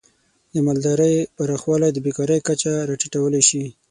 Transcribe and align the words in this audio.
د 0.53 0.55
مالدارۍ 0.65 1.15
پراخوالی 1.35 1.89
د 1.93 1.97
بیکاری 2.05 2.37
کچه 2.47 2.71
راټیټولی 2.89 3.41
شي. 3.49 3.63